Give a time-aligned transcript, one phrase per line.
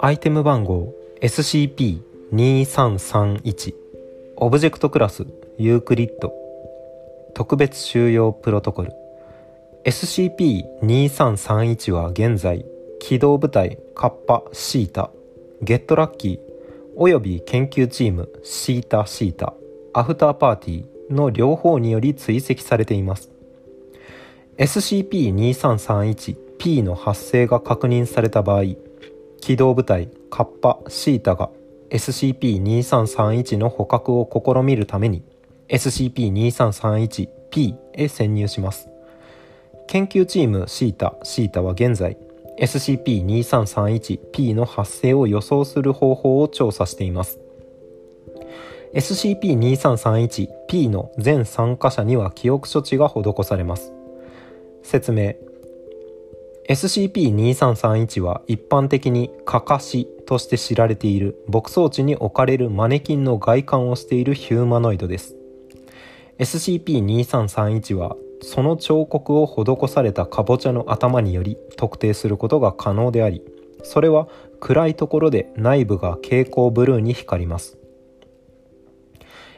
[0.00, 3.74] アイテム番号 SCP-2331
[4.36, 5.24] オブジェクトクラス
[5.58, 6.34] ユークリッド
[7.34, 8.90] 特別収容プロトコル
[9.84, 12.66] SCP-2331 は現在
[13.00, 15.10] 機動部隊カッパシータ
[15.62, 16.38] Get Lucky
[16.96, 19.54] および研究チームシータシータ
[19.92, 23.33] After Party の両方により追跡されています
[24.58, 28.62] SCP-2331P の発生が確認された場合
[29.40, 31.50] 機動部隊カッパシータが
[31.90, 35.24] SCP-2331 の捕獲を試みるために
[35.68, 38.88] SCP-2331P へ潜入します。
[39.88, 42.16] 研究チームシータシータは現在
[42.60, 47.40] SCP-2331P の発生を予想する方法を調査しています。
[48.94, 53.92] SCP-2331P の全参加者には記憶処置が施されます。
[54.84, 55.34] 説明。
[56.68, 65.34] SCP-2331 は一般的にカカシとして知られている牧草地に置かれるマネキンの外観をしているヒューマノイドです。
[66.38, 73.42] SCP-2331 はその彫刻を施されたカボチャの頭により特定することが可能であり
[73.84, 74.28] それは
[74.60, 77.78] 暗いところで内部が蛍光ブルーに光ります。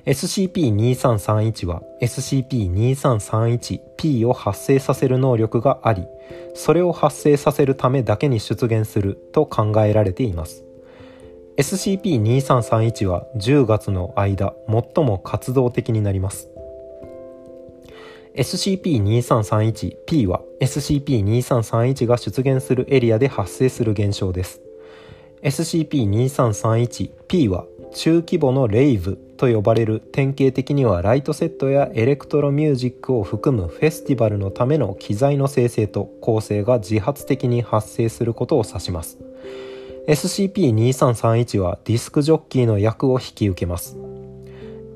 [0.07, 6.07] SCP-2331 は SCP-2331P を発生させる能力があり
[6.55, 10.63] それを発生させるためだけに出現すると考えられています。
[11.57, 16.49] SCP-2331 は10月の間最も活動的になります。
[18.35, 24.61] SCP-2331P は SCP-2331 が出現するエリアで発生する現象です。
[25.43, 27.67] SCP-2331P は
[27.97, 39.19] 中規模のレイブと呼ばれる典型的にはライトセットやエレクトロミュージックを含むフェスティバルのための機材の生成と構成が自発的に発生することを指します。
[40.07, 43.97] SCP-2331 はディスクジョッキーの役を引き受けます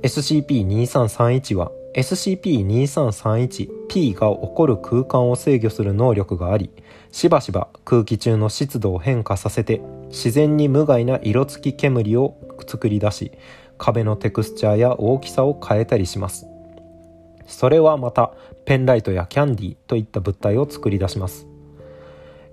[0.03, 6.71] SCP-2331 は SCP-2331P が起こる空間を制御する能力があり
[7.11, 9.81] しばしば空気中の湿度を変化させて
[10.11, 12.37] 自然に無害な色付き煙を
[12.69, 13.33] 作り出し
[13.79, 16.47] 壁のテクスチャーや大きさを変えたりします。
[17.47, 18.33] それはまた
[18.65, 21.47] ペンライトやキャンディーといった物体を作り出します。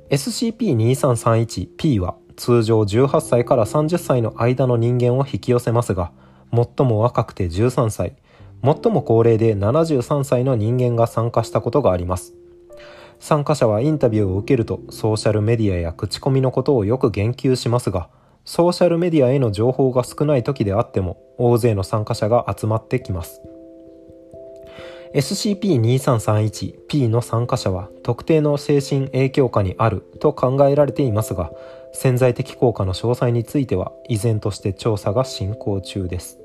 [0.10, 6.12] SCP-2331P は通常18歳から30歳の間の人間を引き寄せますが
[6.54, 8.16] 最も若くて13歳
[8.64, 12.34] 最も高齢で73歳の人間が参加したことがあります。
[13.20, 18.10] 参加者はインタビューを受けるとソーシャルメディアや口コミのことをよく言及しますが
[18.48, 23.42] ソーシャルメディアへの情報が少ない時であっても大勢の参加者が集まってきます。
[25.14, 31.52] SCP-2331P の参加者は特定の精神影響下にあると考えられていますが
[31.92, 36.40] 潜在的効果の詳細については依然として調査が進行中です。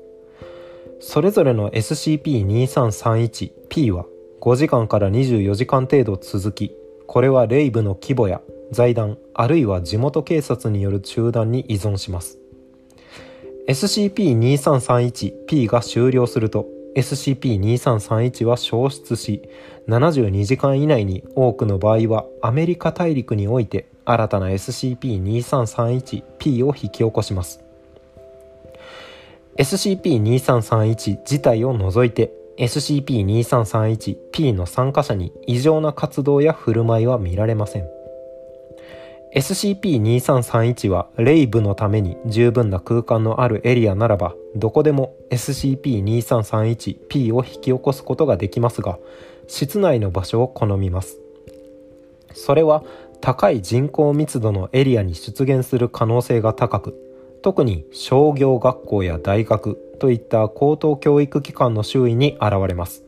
[0.99, 4.03] それぞれの SCP-2331P は
[4.41, 6.75] 5時間から24時間程度続き
[7.07, 8.41] これはレイブの規模や
[8.73, 12.39] 財団あるいは地元警察による中断に依存します。
[13.67, 19.41] SCP-2331P が終了すると SCP-2331 は消失し
[19.87, 27.61] 72時間以内に多くの場合はアメリカ大陸において新たな SCP-2331P を引き起こします。
[29.57, 37.92] SCP-2331 自体を除いて SCP-2331P の参加者に異常な活動や振る舞いは見られません。
[39.35, 48.99] SCP-2331 はレイブのために十分な空間のあるエリアならばどこでも SCP-2331P を引き起こすことができますが
[49.47, 51.17] 室内の場所を好みます。
[52.33, 52.83] それは
[53.21, 56.95] 高い人口密度のエリアに出現する可能性が高く
[57.41, 63.03] 特に商業学校や大学といった高等教育機関の周囲に現れます。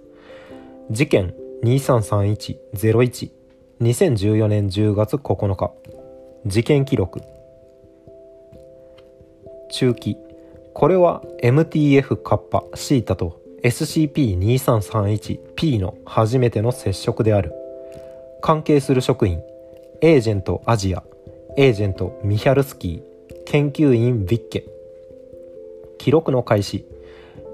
[0.90, 3.30] 事件2331-01
[3.82, 5.72] 2014年10月9日。
[6.48, 7.22] 事件記録。
[9.72, 10.16] 中期。
[10.76, 17.52] これは MTF カッパシータと SCP-2331P の初めての接触である。
[18.44, 19.42] 関係する職員
[20.02, 21.02] エージェントアジア
[21.58, 24.66] エージェントミヒャルスキー研究員ビッケ。
[25.98, 26.86] 記録の開始。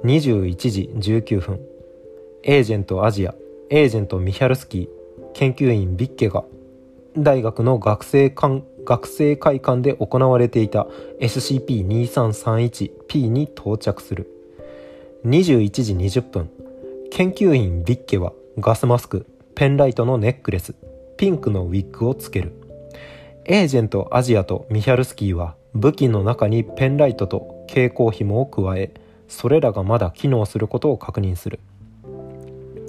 [0.04, 1.62] 21時19分。
[2.44, 3.34] エージェントアジア
[3.70, 4.90] エージェントミヒャルスキー
[5.32, 6.44] 研究員ビッケが
[7.18, 10.88] 大学の学生館学生会館で行われていた
[11.20, 14.30] SCP-2331P に到着する。
[15.26, 16.50] 21時20分
[17.12, 20.76] 研究員ビッケはガスマスクペンライトのネックレス
[21.18, 22.54] ピンクのウィッグをつける。
[23.46, 28.92] エージェントアジアとミヒャルスキーは武器の中にペンライトと蛍光紐を加え
[29.28, 31.60] それらがまだ機能することを確認する。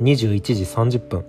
[0.00, 1.24] 21時30分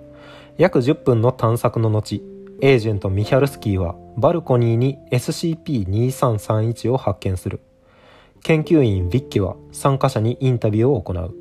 [0.58, 2.22] 約10分の探索の後
[2.64, 7.60] エージェントミヒャルスキーはバルコニーに SCP-2331 を発見する。
[8.42, 11.36] 研究員ビッケは参加者にインタビューを行う。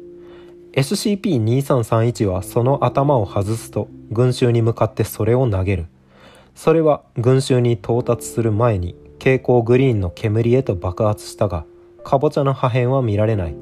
[0.73, 5.87] SCP-2331 はその頭を外すと群衆に向かってそれを投げる。
[6.57, 11.65] それは群衆に到達する前に蛍光グリーンの煙へと爆発したが
[12.03, 13.55] かぼちゃの破片は見られない。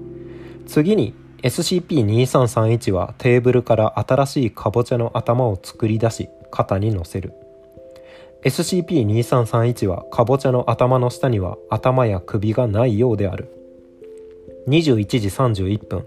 [0.67, 1.13] 次に
[1.43, 7.35] SCP-2331 はテーブルから新しいかぼちゃの頭を作り出し肩に乗せる。
[8.43, 13.53] SCP-2331 はかぼちゃの頭の下には頭や首がないようである。
[14.69, 16.07] 21時31分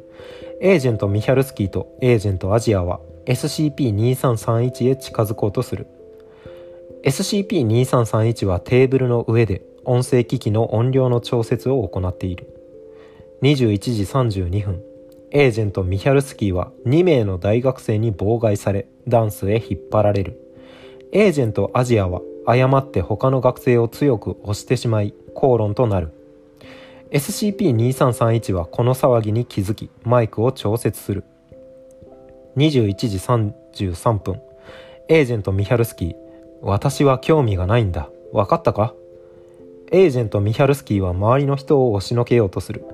[0.62, 5.88] エージェントミヒャルスキーとエージェントアジアは SCP-2331 へ近づこうとする。
[7.04, 12.48] SCP-2331 はテーブルの上で音声機器の音量の調節を行っている。
[13.42, 14.82] 21時32分
[15.32, 20.43] エージェントミヒャルスキーは2名の大学生に妨害されダンスへ引っ張られる。
[21.14, 26.12] エージェントアジアは誤って他の学生を強く押してしまい口論となる
[27.12, 31.24] SCP-2331 はこの騒ぎに気づきマイクを調節する
[32.58, 34.42] 21時33分
[35.08, 36.16] エージェントミヒャルスキー
[36.66, 38.10] 私は興味がないんだ。
[38.32, 38.94] わかったか？
[39.92, 42.86] エージェントミヒャルスキーは周りの人を押しのけようとする。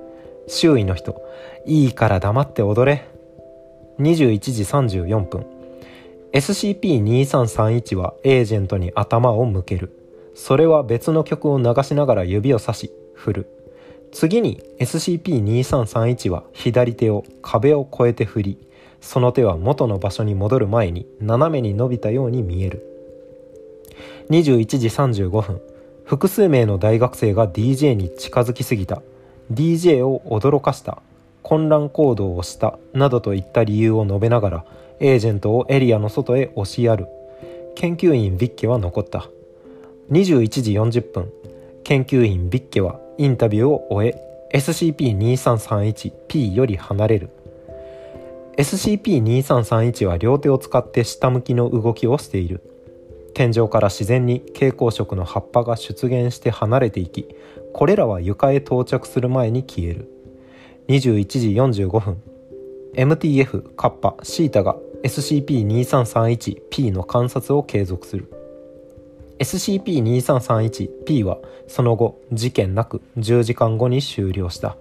[0.48, 1.22] 周囲の人、
[1.66, 3.06] いいから黙って踊れ。
[4.00, 5.59] 21時34分。
[6.32, 9.96] SCP-2331 はエージェントに頭を向ける。
[10.34, 13.46] それは別の曲を流しながら指をさし、振る。
[14.12, 18.58] 次に SCP-2331 は左手を壁を越えて振り、
[19.00, 22.86] その手は元の場所に戻る前に斜めに伸びたように見える。
[24.30, 25.60] 21時35分
[26.04, 29.02] 複数名の大学生が DJ に近づきすぎた
[29.52, 31.02] DJ を驚かした
[31.42, 34.64] 混乱行動をしたなどといった理由を述べながら
[35.00, 37.06] エージェントをエリアの外へ押しやる。
[37.74, 39.28] 研究員ビッケは残った。
[40.10, 41.32] 21時40分。
[41.84, 44.14] 研究員ビッケはインタビューを終え
[44.54, 47.30] SCP-2331P より離れる。
[48.58, 52.60] SCP-2331 は両手を使って下向きの動きをしている。
[53.32, 57.28] 天井から自然に蛍光色の葉っぱが出現して離れていき
[57.72, 60.09] これらは床へ到着する前に消える。
[60.90, 61.24] 21
[61.70, 62.20] 時45分。
[62.94, 68.28] MTF カッパシータが SCP-2331P の観察を継続する。
[69.38, 71.38] SCP-2331P は
[71.68, 74.76] その後事件なく10時間後に終了した。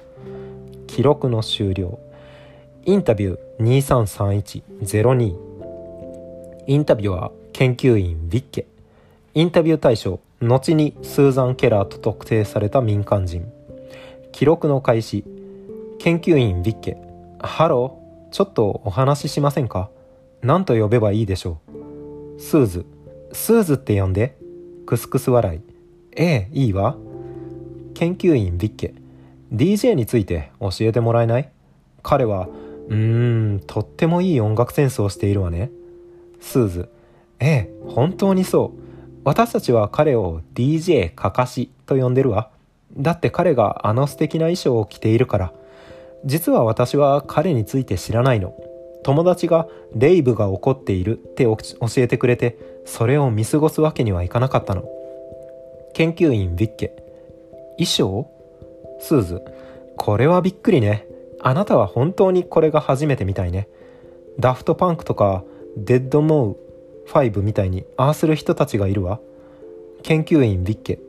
[0.87, 1.99] 記録の終了。
[2.85, 4.01] インタビュー
[4.79, 5.35] 233102
[6.65, 8.65] インタビュアー研究員ビッケ。
[9.35, 13.47] インタビュー対象後にスーザン・ケラーと特定された民間人。
[14.31, 15.23] 記録の開始
[15.99, 16.97] 研究員ビッケ。
[17.39, 18.33] ハロー。
[18.33, 19.89] ちょっとお話ししませんか？
[20.41, 21.59] 何と呼べばいいでしょ
[22.37, 22.39] う。
[22.39, 22.85] スーズ。
[23.33, 24.37] スーズって呼んで。
[24.85, 25.59] クスクス笑い。
[26.15, 26.95] ええいいわ。
[27.95, 28.93] 研究員ビッケ。
[29.51, 31.49] DJ について教えてもらえない？
[32.01, 32.47] 彼は
[32.87, 35.69] うーんとってもいい音楽センスをしているわね。
[36.39, 36.89] スーズ。
[37.41, 38.79] ええ、本当にそう。
[39.25, 42.51] 私たちは彼を DJ かかしと呼んでるわ。
[42.95, 45.53] だって彼があの素敵な衣装を着ているから。
[46.25, 48.53] 実は私は彼について知らないの。
[49.03, 51.57] 友達がレイブが起こっているって教
[51.97, 54.83] えてくれて、それを見過ごすわけにはいかなかったの。
[55.93, 56.93] 研究員ビッケ。
[57.77, 58.29] 衣装？
[58.99, 59.41] スーズ？
[59.97, 61.07] これはびっくりね。
[61.41, 63.67] あなたは本当にこれが初めてみたいね。
[64.39, 65.43] ダフトパンクとか、
[65.77, 69.19] deadmau5みたいにああする人たちがいるわ
[70.03, 70.99] 研究員ビッケ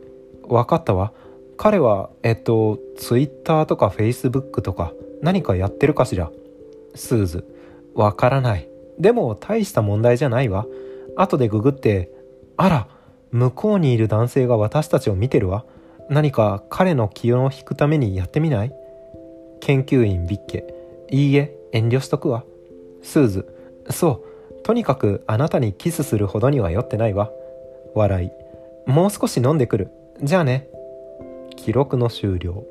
[0.49, 1.13] 分かったわ
[1.63, 6.31] 彼はえっと Twitter とか Facebook とか何かやってるかしら？
[6.95, 7.45] スーズ
[7.95, 8.67] わからない。
[8.99, 10.65] でも大した問題じゃないわ。
[11.17, 12.11] 後でググって
[12.57, 12.89] あら
[13.31, 15.67] 向こうにいる男性が私たちを見てるわ。
[16.09, 18.73] 何か彼の気を引くためにやってみない？
[19.61, 20.65] 研究員ビッケ。
[21.11, 22.43] いいえ遠慮しとくわ。
[23.03, 23.55] スーズ
[23.91, 24.25] そ
[24.59, 24.63] う。
[24.63, 27.31] とにかくあなたにキスするほどには酔ってないわ。
[27.95, 28.31] 笑い。
[28.91, 29.91] もう少し飲んでくる。
[30.23, 30.67] じゃあね。
[31.65, 32.65] 記録の終了。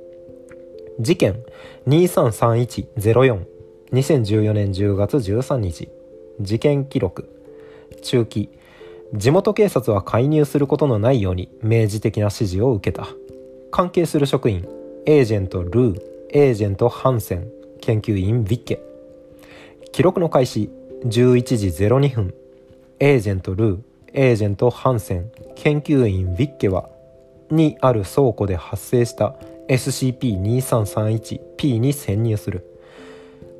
[1.00, 1.43] 事件
[1.88, 3.46] 233104。
[3.93, 5.89] 2014年10月13日。
[6.41, 7.29] 事件記録。
[8.01, 8.50] 注記。
[9.13, 13.08] 地元警察は介入することのないように明示的な指示を受けた。
[13.72, 14.67] 関係する職員、
[15.05, 17.48] エージェント・ルー、エージェント・ハンセン、
[17.81, 18.81] 研究員・ビッケ。
[19.91, 20.69] 記録の開始
[21.05, 22.34] 11時02分
[23.00, 23.79] エージェントルー
[24.13, 26.89] エージェントハンセン研究員ヴィッケは
[27.51, 29.36] にある倉庫で発生した
[29.70, 32.65] SCP-2331P に潜入する。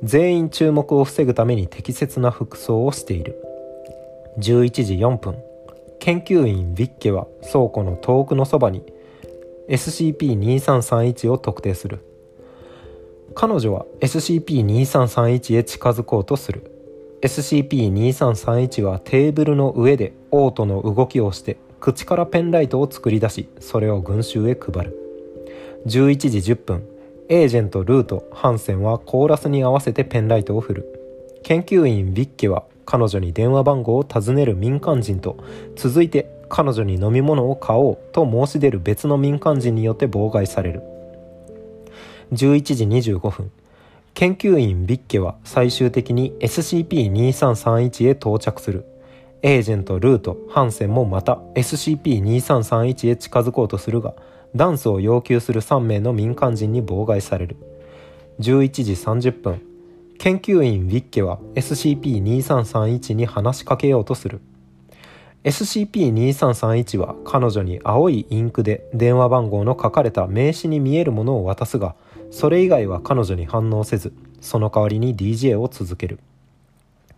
[0.02, 3.36] 全員注目を防ぐために適切な服装をしている。
[4.38, 5.36] 11時4分。
[5.98, 8.82] 研究員ヴィッケは倉庫の遠くのそばに
[9.68, 12.00] SCP-2331 を特定する。
[13.34, 16.70] 彼女は SCP-2331 へ近づこうとする。
[17.22, 24.96] SCP-2331 はテーブルの上でオートの動きをして口からペンライトを作り出しそれを群衆へ配る。
[25.86, 26.84] 11時10分
[27.30, 31.40] エージェントルートハンセンはコーラスに合わせてペンライトを振る。
[31.42, 35.42] 研究員ビッケは彼女に電話番号を尋ねる民間人と
[35.74, 40.82] 続いて彼女に飲み物を買おうと申し出る別の民間人によって妨害される。
[42.32, 43.50] 11時25分
[44.14, 48.84] 研究員ビッケは最終的に SCP-2331 へ到着する。
[49.42, 54.14] エージェントルートハンセンもまた SCP-2331 へ近づこうとするが
[54.54, 57.56] ダンスを要求する3名の民間人に妨害される。
[58.40, 59.62] 11時30分
[60.18, 64.40] 研究員ウィッケは SCP-2331 に話しかけようとする。
[65.44, 71.94] SCP-2331 は彼女に青いインクで電話番号の書かれた名刺に見えるものを渡すが
[72.30, 76.18] それ以外は彼女に反応せずその代わりに DJ を続ける。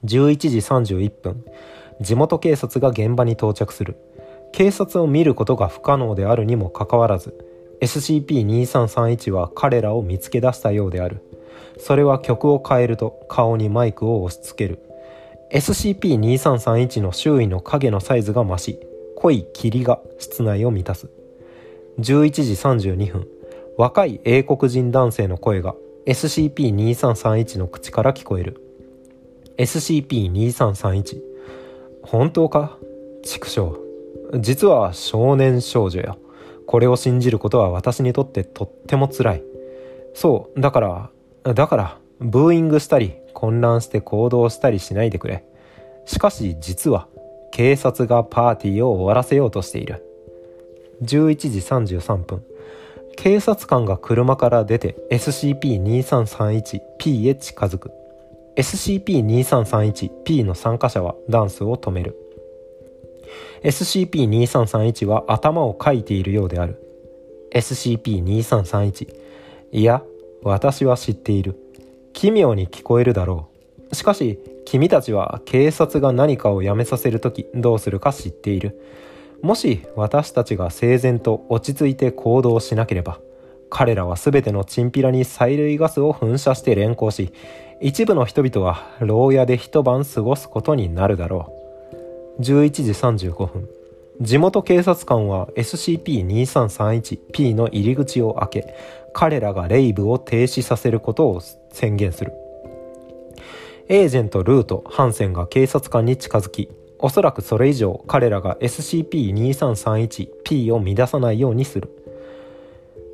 [0.05, 1.45] 11時31分
[2.03, 3.97] 地元警察が現場に到着する。
[4.53, 7.35] 警察を見ることが不可能であるにもかかわらず
[7.81, 11.23] SCP-2331 は彼らを見つけ出したようである。
[11.79, 14.79] それは曲を変えると顔にマイクを押し付ける。
[15.53, 18.79] SCP-2331 の周囲の影のサイズが増し
[19.17, 21.09] 濃い霧が室内を満たす。
[21.99, 23.27] 11時32分。
[23.79, 25.75] 若い英国人男性の声が
[26.07, 28.61] SCP-2331 の口から聞こえる。
[29.59, 31.32] SCP-2331
[32.03, 32.79] 本当か？
[33.25, 33.77] 畜生。
[34.41, 36.17] 実は少年少女や。
[36.67, 39.43] これを信じることは私にとってとっても辛い。
[40.15, 41.11] そうだから
[41.55, 45.45] だからブーイングしたり混乱して行動したりしないでくれ。
[46.07, 47.09] しかし実は
[47.51, 50.05] 警察がパーティーを終わらせようとしている。
[51.03, 51.59] 11時
[51.99, 52.43] 33分。
[53.17, 57.91] 警察官が車から出て SCP-2331P へ近づく。
[58.57, 62.17] SCP-2331P の参加者はダンスを止める。
[63.63, 66.77] SCP-2331 は頭をかいているようである。
[67.55, 69.15] SCP-2331
[69.73, 70.03] いや
[70.43, 71.57] 私は知っている。
[72.13, 73.49] 奇妙に聞こえるだろ
[73.91, 73.95] う。
[73.95, 78.81] しかし君たちは警察が何かをやめさせるときどうするか知っている。
[79.43, 83.19] もし私たちが整然と落ち着いて行動しなければ
[83.71, 87.33] 彼らは全てのチンピラに催涙ガスを噴射して連行し
[87.83, 91.53] 一部の人々は牢屋で一晩過ごすことになるだろ
[92.39, 92.43] う。
[92.43, 92.93] 11時
[93.29, 93.69] 35分。
[94.21, 98.77] 地元警察官は SCP-2331P の入り口を開け
[99.13, 102.33] 彼らがレイブを停止させることを宣言する。
[103.89, 106.69] エージェントルートハンセンが警察官に近づき
[107.01, 112.02] おそらくそれ以上彼らが SCP-2331P を乱さないようにする。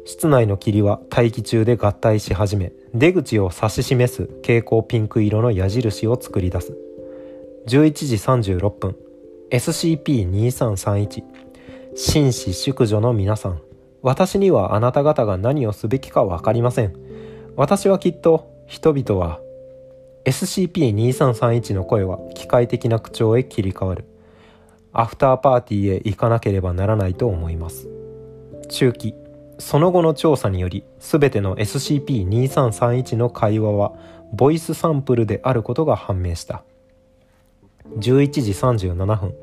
[0.09, 6.75] 室内の霧は大気中で合体し始め出口を指し示す蛍光ピンク色の矢印を作り出す。
[7.67, 8.97] 11時36分
[9.51, 11.25] SCP-2331
[11.95, 13.61] 紳士淑女の皆さん。
[14.01, 16.97] 私にはあなた方が何をすべきか分かりません。
[17.55, 19.41] 私はきっと人々は
[20.25, 24.07] SCP-2331 の声は機械的な口調へ切り替わる。
[24.95, 27.91] アフターパーティーへ行かなければならないと思います。
[28.71, 29.15] 中期。
[29.59, 33.93] その後の調査により全ての SCP-2331 の会話は
[34.33, 36.63] ボイスサンプルであることが判明した。
[37.97, 39.35] 11時37分。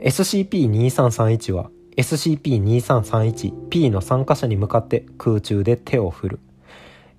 [0.00, 6.40] SCP-2331 は SCP-2331P の参加者に向かって空中で手を振る。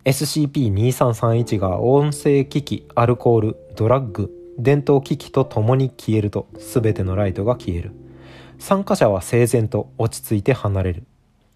[0.06, 7.92] SCP-2331 が音声機器アルコールドラッグ伝統機器と共に消えると全てのライトが消える。
[8.58, 11.06] 参加者は整然と落ち着いて離れる。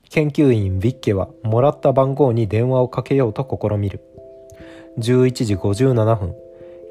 [0.10, 4.02] 研究員ヴィッケはもらった番号に電話をかけようと試みる。
[5.00, 6.36] 11時57分。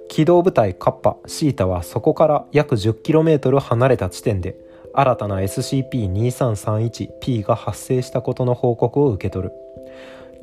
[0.09, 4.57] 機動部隊カッパシータはそこから約 10km 離れた地点で
[4.95, 9.55] 新たな SCP-2331P が発生したことの報告を受け取る。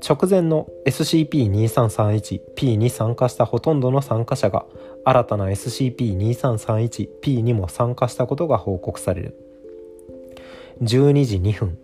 [0.05, 4.65] 直前の SCP-2331P に参加したほとんどの参加者が
[5.05, 9.37] 新たな SCP-2331P にも参加したことが報告される。
[10.81, 11.77] 12時2分。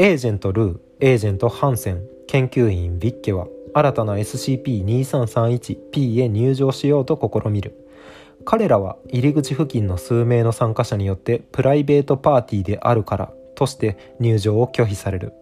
[0.00, 7.74] エージェントルーエージェントハンセン研究員ビッケは新たな SCP-2331P へ入場しようと試みる。
[8.44, 15.32] 彼らは入り口付近の数名の参加者によってプライベートパーティーであるからとして入場を拒否される。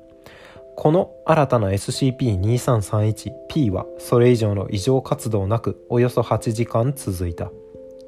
[0.74, 7.50] この新たな SCP-2331P はそれ以上の異常活動なくおよそ8時間続いた。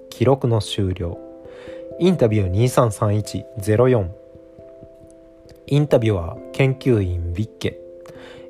[0.08, 1.18] 記録の終了。
[2.00, 4.17] インタビュー233104
[5.70, 7.78] インタビュアー研究員ビッケ。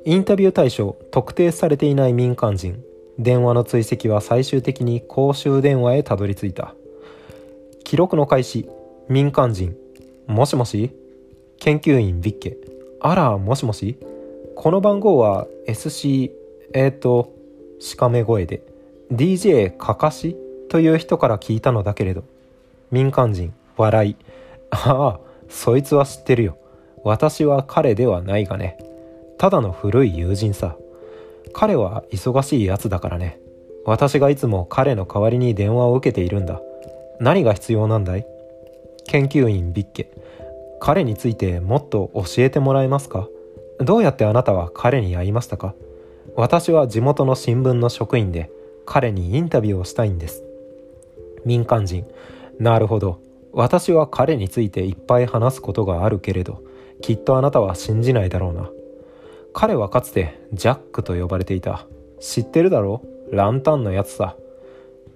[0.05, 2.81] インタビュー対象特定されていない民間人。
[3.17, 6.73] 電話の追跡は最終的に公衆電話へたどり着いた。
[7.83, 8.69] 記録の開始
[9.09, 9.75] 民間人。
[10.27, 10.91] もしもし？
[11.59, 12.55] 研究員ビッケ。
[13.01, 13.97] あらもしもし？
[14.55, 16.31] この番号は SC
[16.73, 17.33] えっ、ー、と
[17.81, 18.61] しかめ声で。
[19.11, 20.37] DJ かかし？
[20.69, 22.23] という人から聞いたのだけれど。
[22.91, 24.15] 民間人笑い。
[24.69, 26.57] ああそいつは知ってるよ。
[27.03, 28.77] 私は彼ではないがね。
[29.37, 30.75] ただの古い友人さ。
[31.53, 33.39] 彼は忙しいやつだからね。
[33.85, 36.61] 私がいつも彼の代わりに電話を受けているんだ。
[37.19, 38.25] 何が必要なんだい？
[39.07, 40.11] 研究員ビッケ。
[40.79, 43.27] 彼についてもっと教えてもらえますか？
[43.79, 45.73] どうやってあなたは彼に会いましたか？
[46.35, 48.51] 私は地元の新聞の職員で
[48.85, 50.43] 彼にインタビューをしたいんです。
[51.45, 52.05] 民間人。
[52.59, 53.19] なるほど。
[53.51, 56.61] 私は彼についていっぱい話すことがあるけれど。
[57.01, 58.69] きっとあなたは信じないだろうな。
[59.53, 61.85] 彼はかつてジャックと呼ばれていた。
[62.19, 63.01] 知ってるだろ
[63.31, 63.35] う？
[63.35, 64.35] ランタンのやつさ。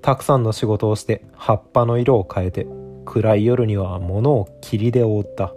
[0.01, 2.67] たくさんの仕事をして葉っぱの色を変えて
[3.05, 5.53] 暗い夜には物を霧で覆った。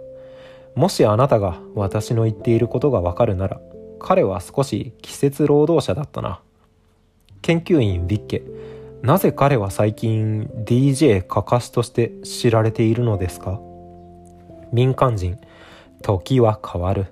[0.75, 3.59] もしあなたが私の言っていることがわかるなら
[3.99, 6.39] 彼は少し季節労働者だったな。
[7.41, 8.43] 研究員ビッケ。
[9.01, 13.59] なぜ彼は最近 DJ カカシとして知られているのですか？
[14.71, 15.39] 民間人。
[16.01, 17.07] 時は変わる。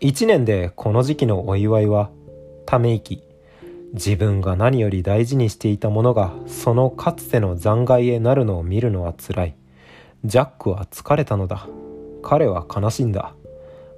[0.00, 2.10] 一年でこの時期のお祝いは
[2.66, 3.22] ため息。
[3.94, 9.56] 自分が何より大事にしていたものがそのかつての残骸へなるのを見るのはつらい。
[10.24, 11.66] ジャックは疲れたのだ。
[12.22, 13.34] 彼は悲しんだ。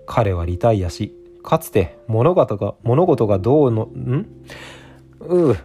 [0.07, 4.27] 彼はリタイアしかつて物事が物事がどうのん？
[5.21, 5.57] うう。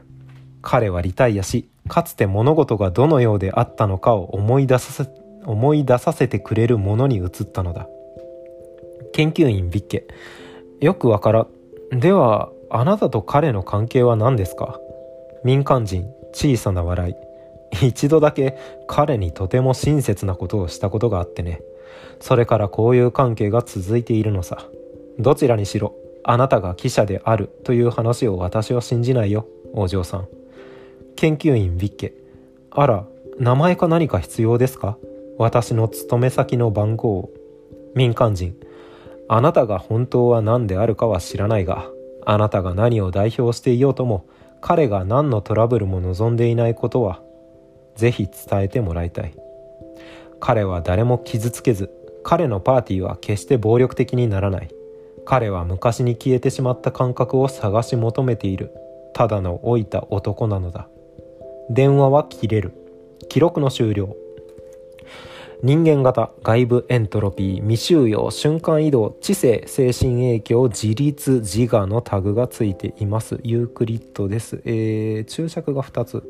[0.62, 5.10] 彼はリタイアしかつて物事がどのようであったのかを思い出させ
[5.46, 7.88] 思い出させてくれるものに移ったのだ。
[9.16, 10.06] 研究員ビッケ。
[10.82, 11.48] よくわから
[11.92, 14.78] ではあなたと彼の関係は何ですか？
[15.46, 17.86] 民間人小さな笑い。
[17.88, 21.62] 一度だけ彼にとても親切なことをしたことがあってね。
[22.20, 24.66] それからこういう関係が続いているのさ。
[25.18, 29.48] どちらにしろあなたが記者であるという話を私は信じないよ。
[29.72, 30.28] お嬢さん。
[31.16, 32.14] 研究員ビッケ。
[32.70, 33.06] あら
[33.40, 34.98] 名前か何か必要ですか？
[35.38, 37.30] 私の勤め先の番号を。
[37.96, 38.58] 民間人。
[39.28, 41.90] あなたが本当は何であるかは知らないが
[42.26, 44.26] あなたが何を代表していようとも
[44.62, 47.22] 彼が何のトラブルも望んでいないことは
[47.96, 49.34] ぜひ伝えてもらいたい。
[50.40, 51.90] 彼は誰も傷つけず
[52.24, 54.70] 彼のパーティーは決して暴力的にならない。
[55.26, 58.72] 彼は昔に消えてしまった感覚を探し求めている。
[59.14, 60.88] ただの老いた男なのだ。
[61.70, 62.74] 電話は切れる。
[63.30, 64.16] 記録の終了。
[65.66, 73.40] 人間型外部エントロピー未収容瞬間移動知性精神影響自立自我のタグがついています。
[73.42, 76.24] ユークリッドです、えー、注釈が2つ。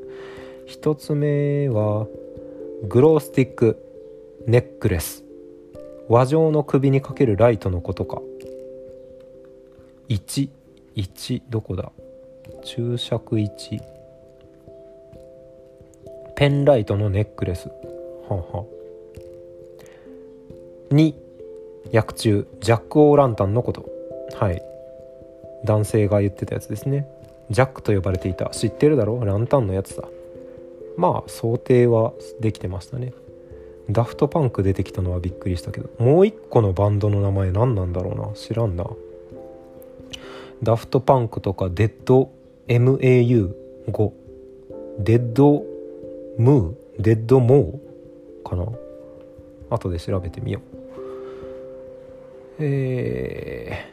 [0.70, 2.08] 1つ目は
[2.88, 3.78] グロースティック
[4.48, 5.26] ネックレス。
[6.08, 8.22] 和状の首にかけるライトのことか。
[10.08, 11.92] 11どこだ？
[12.64, 13.82] 注釈1
[16.38, 17.68] ペンライトのネックレス。
[18.30, 18.75] はは
[20.92, 21.14] 2
[21.92, 23.86] 薬中ジャック・オー・ランタンのこと。
[24.36, 24.62] はい。
[25.64, 27.08] 男性が言ってたやつですね。
[27.50, 28.50] ジャックと呼ばれていた。
[28.50, 29.24] 知ってるだろ？
[29.24, 30.04] ランタンのやつさ
[30.98, 33.14] まあ想定はできてましたね。
[33.90, 35.90] ダフトパンク出てきたのはびっくりしたけど。
[36.00, 38.34] もう一個のバンドの名前何なんだろうな？
[38.34, 38.86] 知らんな。
[40.64, 42.32] ダフトパンクとかデッド
[42.68, 44.12] MAU5
[45.00, 45.64] デッド
[46.38, 47.02] ムー？
[47.02, 48.50] デッドモー？
[48.50, 48.66] かな？
[49.70, 50.75] 後で調べてみよう。
[52.60, 53.92] え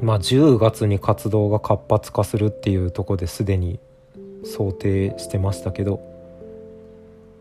[0.00, 3.78] ー、まあ10月に活動が活発化するっていうとこですでに
[4.44, 6.00] 想定してましたけど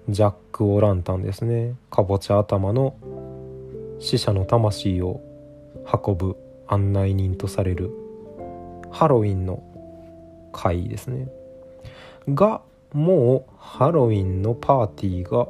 [0.09, 1.75] ジャック・オ・ランタンですね。
[1.91, 2.95] かぼちゃ頭の
[3.99, 5.21] 死者の魂を
[6.05, 6.35] 運ぶ
[6.67, 7.91] 案内人とされる
[8.89, 9.61] ハロウィンの
[10.51, 11.27] 会ですね。
[12.27, 15.47] がもうハロウィンのパーティーが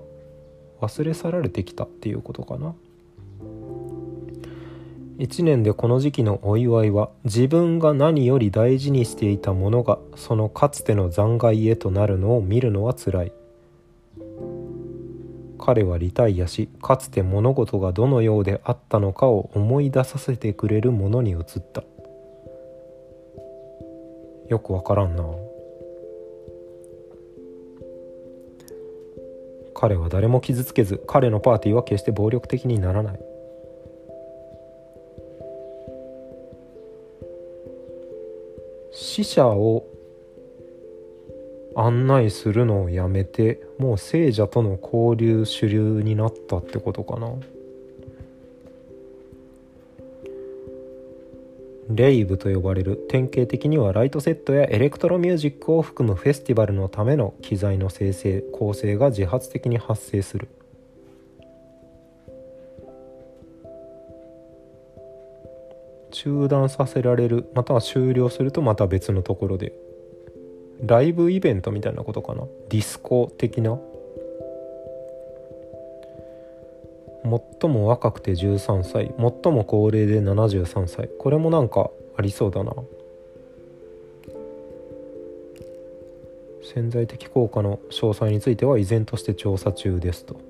[0.81, 2.75] 忘れ去られてきたっていうことかな。
[5.19, 13.33] 1年でこの時期のお祝いは自分が何より大事にしていたものがそのかつての残骸へとなるのを見るのはつらい。
[15.59, 21.83] 彼はリタイアしかつて物事がどのようであったのかを思い出させてくれるものに移った。
[24.47, 25.25] よくわからんな。
[29.75, 33.19] 彼は誰も傷つけず彼のパーティーは決して暴力的にならない。
[39.23, 39.85] 死者を
[41.75, 47.33] 案内するのをやめてもう生者との交流主流になったってことかな。
[51.89, 60.47] レイブと呼ばれる典型的にはライトセットやエレクトロミュージックを含むフェスティバルのための機材の生成構成が自発的に発生する。
[66.21, 69.71] 中断させられるまたは終了するとまた別のところで。
[70.85, 72.43] ライブイベントみたいなことかな？
[72.69, 73.79] ディスコ的な？
[77.61, 79.13] 最も若くて13歳。
[79.17, 81.09] 最も高齢で73歳。
[81.19, 82.73] これもなんかありそうだな。
[86.73, 90.48] 潜在的効果の詳細については依然として調査中ですと。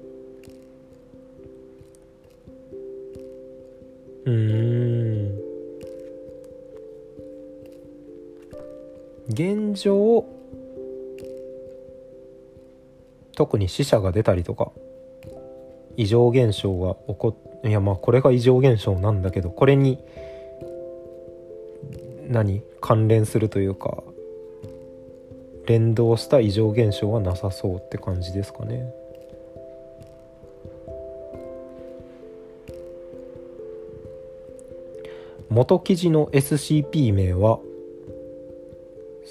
[9.79, 10.25] 状
[13.35, 14.71] 特に死者が出たりとか。
[15.99, 19.99] 異常現象が起こっいやまあこれが異常現象なんだけどこれに
[22.29, 22.63] 何？
[22.79, 24.01] 関連するというか
[25.65, 28.93] 連動した異常現象はなさそうって感じですかね。
[35.49, 37.59] 元記事の SCP 名は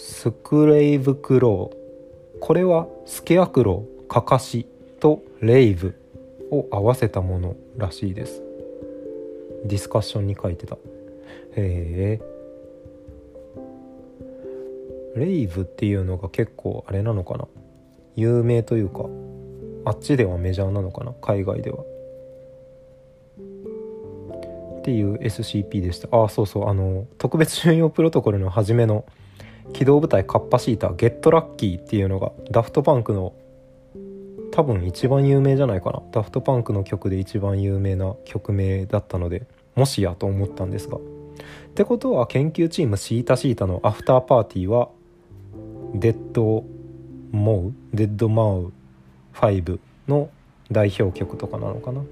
[0.00, 4.64] スクレイブクローこれはスケアクロウカカシ
[5.00, 6.00] とレイブ
[6.52, 8.40] を合わせたものらしいです。
[9.64, 10.76] ディスカッションに書いてた。
[10.76, 10.78] へ
[11.56, 12.20] え
[15.16, 17.48] レイブっていうのが結構あれなのかな？
[18.14, 19.00] 有名というか
[19.84, 21.12] あっちではメジャーなのかな？
[21.20, 21.78] 海外では。
[24.78, 26.08] っていう SCP でした。
[26.16, 26.68] ああそうそう。
[26.68, 29.04] あの特別収容プロトコルの初めの
[29.72, 33.34] 機動部隊カッパシータ Get Lucky っていうのがダフトパンクの
[34.50, 36.02] 多分一番有名じゃないかな。
[36.10, 40.96] ダフトパンクの曲で一番有名な曲名だったのでもしやと思ったんですが。
[40.96, 41.00] っ
[41.74, 44.88] てことは研究チームシータシータの After Party は
[45.94, 46.64] デッド
[47.30, 48.72] モウデッドマウ
[49.34, 49.78] 5
[50.08, 50.28] の
[50.72, 52.02] 代表曲とかなのかな。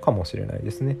[0.00, 0.96] かもしれないですね。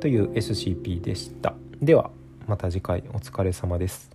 [0.00, 1.54] という SCP でした。
[1.80, 2.10] では
[2.52, 4.11] また次回お疲れ様です。